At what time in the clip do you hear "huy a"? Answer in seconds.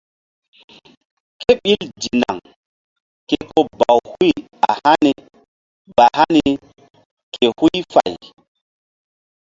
4.11-4.71